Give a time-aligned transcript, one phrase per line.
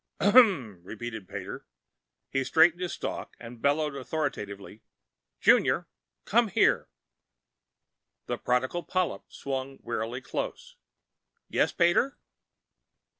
[0.19, 1.67] "Ahem!" repeated Pater.
[2.31, 4.81] He straightened his stalk, and bellowed authoritatively,
[5.39, 5.87] "JUNIOR!
[6.25, 6.89] Come here!"
[8.25, 10.75] The prodigal polyp swam warily close.
[11.49, 12.17] "Yes, Pater?"